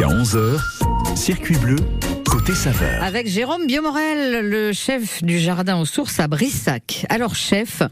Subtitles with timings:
[0.00, 1.76] Jusqu'à 11h, Circuit bleu,
[2.26, 3.02] côté saveur.
[3.02, 7.04] Avec Jérôme Biomorel, le chef du jardin aux sources à Brissac.
[7.10, 7.82] Alors chef,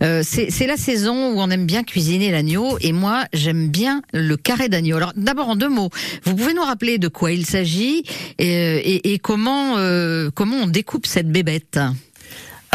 [0.00, 4.36] euh, c'est la saison où on aime bien cuisiner l'agneau et moi j'aime bien le
[4.36, 4.96] carré d'agneau.
[4.96, 5.90] Alors d'abord en deux mots,
[6.22, 8.04] vous pouvez nous rappeler de quoi il s'agit
[8.38, 11.80] et, et, comment, euh, comment on découpe cette bébête?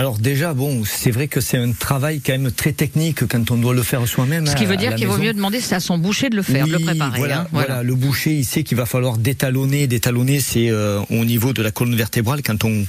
[0.02, 3.58] Alors déjà, bon, c'est vrai que c'est un travail quand même très technique quand on
[3.58, 4.48] doit le faire soi-même.
[4.48, 6.72] Ce qui veut dire qu'il vaut mieux demander à son boucher de le faire, de
[6.72, 7.20] le préparer.
[7.20, 7.84] Voilà, hein, voilà.
[7.84, 9.86] le boucher, il sait qu'il va falloir détalonner.
[9.86, 12.84] Détalonner, c'est euh, au niveau de la colonne vertébrale quand on,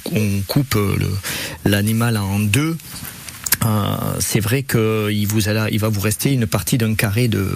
[0.47, 0.97] coupe euh,
[1.67, 2.79] l'animal en deux.
[3.67, 3.69] Euh,
[4.19, 7.47] c'est vrai qu'il vous il va vous rester une partie d'un carré de,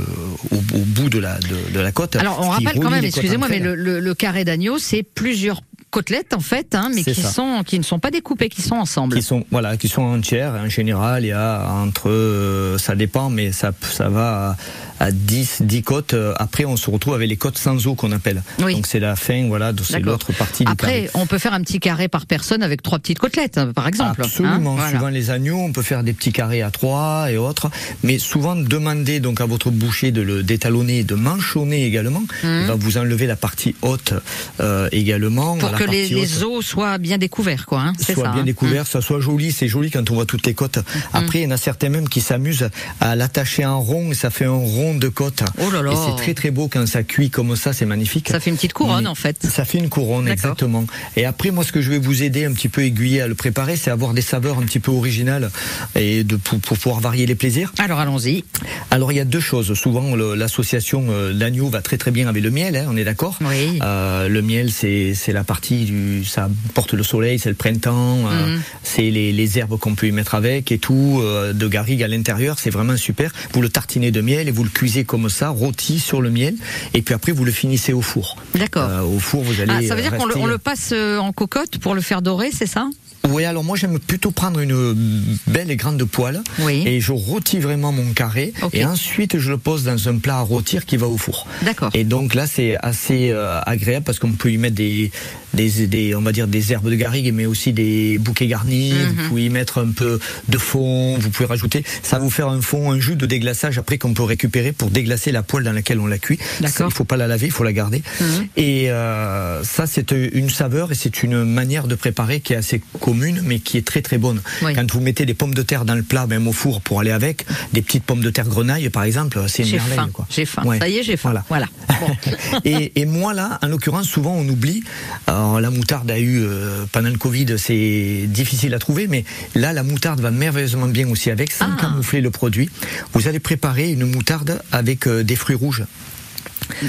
[0.50, 1.38] au, bout de la,
[1.72, 2.16] de, la côte.
[2.16, 5.62] Alors on rappelle quand même, excusez-moi, mais le, le carré d'agneau, c'est plusieurs
[5.96, 9.16] côtelettes en fait, hein, mais qui sont qui ne sont pas découpées, qui sont ensemble.
[9.16, 10.52] Qui sont voilà, qui sont entières.
[10.52, 14.56] En général, il y a entre, euh, ça dépend, mais ça ça va
[15.00, 16.14] à, 10 10 côtes.
[16.36, 18.42] Après, on se retrouve avec les côtes sans eau qu'on appelle.
[18.58, 21.80] Donc c'est la fin, voilà, c'est l'autre partie du Après, on peut faire un petit
[21.80, 24.20] carré par personne avec trois petites côtelettes, par exemple.
[24.22, 24.78] Absolument.
[24.78, 27.70] Hein, suivant les agneaux, on peut faire des petits carrés à trois et autres.
[28.02, 32.24] Mais souvent, demandez donc à votre boucher de le détalonner, de manchonner également.
[32.42, 32.60] Mmh.
[32.60, 34.12] Il va vous enlever la partie haute
[34.60, 37.80] euh, également que les, os soient bien découverts, quoi.
[37.80, 38.44] Hein, soit bien hein.
[38.44, 38.86] découverts, mm.
[38.86, 39.52] ça soit joli.
[39.52, 40.78] C'est joli quand on voit toutes les côtes.
[40.78, 41.00] Mm.
[41.12, 42.68] Après, il y en a certains même qui s'amusent
[43.00, 45.42] à l'attacher en rond et ça fait un rond de côte.
[45.58, 45.92] Oh là là.
[45.92, 48.28] Et c'est très très beau quand ça cuit comme ça, c'est magnifique.
[48.30, 49.46] Ça fait une petite couronne en fait.
[49.46, 50.84] Ça fait une couronne, exactement.
[51.16, 53.34] Et après, moi, ce que je vais vous aider un petit peu aiguiller à le
[53.34, 55.50] préparer, c'est avoir des saveurs un petit peu originales
[55.94, 57.72] et de pour, pouvoir varier les plaisirs.
[57.78, 58.44] Alors allons-y.
[58.90, 59.74] Alors il y a deux choses.
[59.74, 62.76] Souvent, l'association euh, l'agneau va très très bien avec le miel.
[62.76, 63.38] Hein, on est d'accord.
[63.40, 63.78] Oui.
[63.82, 68.46] Euh, le miel, c'est la partie du, ça porte le soleil, c'est le printemps, euh,
[68.56, 68.62] mhm.
[68.82, 72.08] c'est les, les, herbes qu'on peut y mettre avec et tout, euh, de garrigue à
[72.08, 73.32] l'intérieur, c'est vraiment super.
[73.52, 76.54] Vous le tartinez de miel et vous le cuisez comme ça, rôti sur le miel,
[76.94, 78.36] et puis après vous le finissez au four.
[78.54, 78.88] D'accord.
[78.88, 79.72] Euh, au four, vous allez.
[79.74, 82.66] Ah, ça veut dire qu'on le, le, passe en cocotte pour le faire dorer, c'est
[82.66, 82.88] ça?
[83.30, 87.92] Oui, alors moi j'aime plutôt prendre une belle et grande poêle et je rôtis vraiment
[87.92, 91.16] mon carré et ensuite je le pose dans un plat à rôtir qui va au
[91.16, 91.46] four.
[91.62, 91.90] D'accord.
[91.94, 95.10] Et donc là c'est assez euh, agréable parce qu'on peut y mettre des,
[95.54, 98.92] des, des, on va dire des herbes de garrigue mais aussi des bouquets garnis.
[98.92, 99.14] Mhm.
[99.16, 101.18] Vous pouvez y mettre un peu de fond.
[101.18, 101.84] Vous pouvez rajouter.
[102.02, 104.90] Ça va vous faire un fond, un jus de déglaçage après qu'on peut récupérer pour
[104.90, 106.38] déglacer la poêle dans laquelle on la cuit.
[106.60, 106.88] D'accord.
[106.90, 108.02] Il faut pas la laver, il faut la garder.
[108.20, 108.48] Mhm.
[108.56, 112.80] Et euh, ça c'est une saveur et c'est une manière de préparer qui est assez
[113.00, 114.40] commune mais qui est très très bonne.
[114.60, 117.10] Quand vous mettez des pommes de terre dans le plat, même au four pour aller
[117.10, 119.98] avec, des petites pommes de terre grenaille par exemple, c'est une merveille.
[120.30, 120.62] J'ai faim.
[120.78, 121.34] Ça y est, j'ai faim.
[121.48, 121.66] Voilà.
[122.64, 124.82] et, moi là, en l'occurrence, souvent on oublie.
[125.26, 129.72] Alors, la moutarde a eu euh, pendant le Covid, c'est difficile à trouver, mais là
[129.72, 131.80] la moutarde va merveilleusement bien aussi avec, sans ah.
[131.80, 132.70] camoufler le produit.
[133.12, 135.84] Vous allez préparer une moutarde avec euh, des fruits rouges.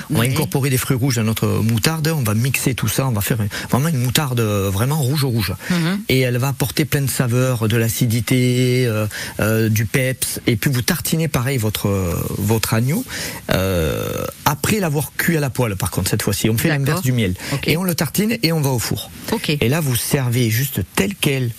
[0.10, 3.12] On va incorporer des fruits rouges dans notre moutarde, on va mixer tout ça, on
[3.12, 3.38] va faire
[3.70, 5.54] vraiment une moutarde euh, vraiment rouge rouge.
[5.70, 6.02] Mhm.
[6.10, 9.08] Et elle va apporter plein de saveurs, de l'acidité, euh,
[9.40, 10.40] euh, du peps.
[10.48, 11.88] Et puis vous tartinez pareil votre
[12.38, 13.04] votre agneau
[14.46, 15.76] après l'avoir cuit à la poêle.
[15.76, 18.62] Par contre cette fois-ci, on fait l'inverse du miel et on le tartine et on
[18.62, 19.10] va au four.
[19.48, 21.52] Et là vous servez juste tel quel.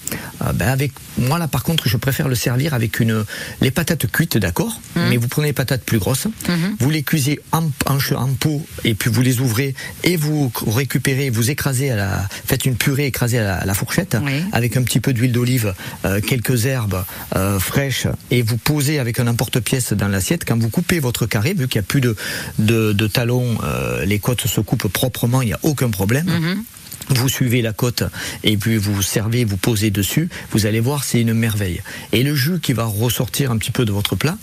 [0.54, 3.24] Ben avec moi là par contre je préfère le servir avec une
[3.60, 5.08] les patates cuites d'accord, mhm.
[5.08, 6.76] mais vous prenez les patates plus grosses, mhm.
[6.78, 9.74] vous les cuisez en, en en pot et puis vous les ouvrez
[10.04, 14.16] et vous récupérez, vous écrasez à la, faites une purée écrasée à la, fourchette
[14.52, 15.74] avec un petit peu d'huile d'olive,
[16.04, 17.04] euh, quelques herbes
[17.36, 20.44] euh, fraîches et vous posez avec un emporte-pièce dans l'assiette.
[20.44, 22.16] Quand vous coupez votre carré, vu qu'il n'y a plus de,
[22.58, 26.26] de, talons, euh, les côtes se coupent proprement, il n'y a aucun problème.
[26.26, 26.64] Mhm
[27.10, 28.02] vous suivez la côte
[28.44, 31.80] et puis vous servez, vous posez dessus, vous allez voir, c'est une merveille.
[32.12, 34.36] Et le jus qui va ressortir un petit peu de votre plat,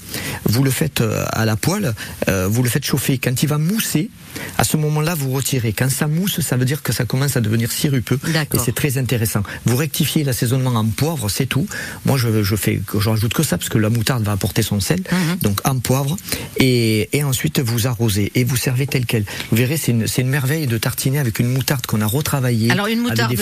[0.46, 1.94] vous le faites euh, à la poêle,
[2.28, 3.18] euh, vous le faites chauffer.
[3.18, 4.10] Quand il va mousser,
[4.58, 5.74] à ce moment-là, vous retirez.
[5.74, 8.20] Quand ça mousse, ça veut dire que ça commence à devenir sirupeux.
[8.54, 9.44] Et c'est très intéressant.
[9.66, 11.68] Vous rectifiez l'assaisonnement en poivre, c'est tout.
[12.06, 14.80] Moi, je, je fais, je rajoute que ça parce que la moutarde va apporter son
[14.80, 15.00] sel.
[15.12, 15.38] Mhm.
[15.42, 16.18] Donc en poivre.
[16.58, 19.26] Et, et, ensuite, vous arrosez et vous servez tel quel.
[19.52, 22.88] Vous verrez, c'est une, une merveille de tartiner avec une moutarde qu'on a retravaillée alors
[22.88, 23.36] une moutarde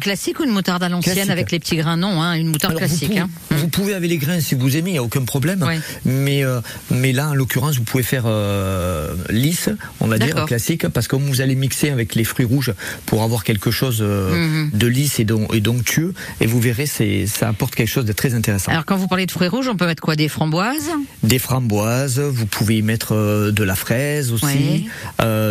[0.00, 3.16] classique ou une moutarde à l'ancienne avec les petits grains Non, hein, une moutarde classique.
[3.16, 3.28] Hein.
[3.50, 5.64] Vous pouvez, avec les grains si vous aimez, il n'y a aucun problème.
[6.04, 6.60] Mais, euh,
[6.90, 9.70] mais là, en l'occurrence, vous pouvez faire euh, lisse,
[10.00, 12.72] on va dire, classique, parce que vous allez mixer avec les fruits rouges
[13.06, 17.74] pour avoir quelque chose euh, de lisse et, et donctueux, et vous verrez, ça apporte
[17.74, 18.70] quelque chose de très intéressant.
[18.70, 20.90] Alors quand vous parlez de fruits rouges, on peut mettre quoi Des framboises?
[21.22, 24.88] Des framboises, vous pouvez y mettre de la fraise aussi,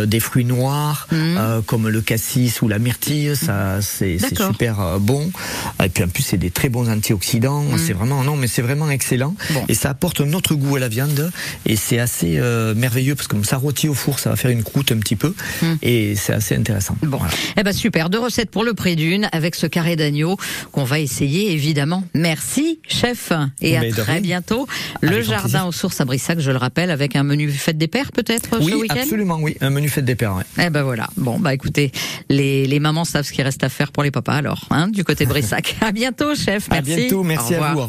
[0.06, 1.62] des fruits noirs, mhm.
[1.66, 5.30] comme le cassis ou la myrtille ça c'est super euh, bon.
[5.84, 7.64] Et puis en plus c'est des très bons antioxydants.
[7.78, 9.34] C'est vraiment non mais c'est vraiment excellent.
[9.50, 9.54] Mm.
[9.54, 9.64] Bon.
[9.68, 11.30] Et ça apporte un autre goût à la viande
[11.66, 14.50] et c'est assez euh, merveilleux parce que comme ça rôti au four, ça va faire
[14.50, 15.34] une croûte un petit peu
[15.82, 16.96] et c'est assez intéressant.
[17.02, 17.08] Mm.
[17.08, 17.32] Bon, Voilà.
[17.56, 20.36] eh ben super, deux recettes pour le prix d'une avec ce carré d'agneau
[20.72, 22.04] qu'on va essayer évidemment.
[22.14, 24.20] Merci chef et à Mais très rien.
[24.20, 24.66] bientôt.
[25.00, 25.66] Le Avec jardin plaisir.
[25.68, 28.64] aux sources à Brissac, je le rappelle, avec un menu fête des pères peut-être ce
[28.64, 28.96] Oui, week-end?
[29.00, 29.56] absolument, oui.
[29.60, 30.44] Un menu fête des pères, ouais.
[30.64, 31.08] Eh ben voilà.
[31.16, 31.92] Bon bah écoutez,
[32.28, 35.04] les, les mamans savent ce qu'il reste à faire pour les papas alors, hein, du
[35.04, 35.76] côté de Brissac.
[35.80, 36.70] à bientôt chef.
[36.70, 36.96] À Merci.
[36.96, 37.88] bientôt, Au merci à vous, au revoir.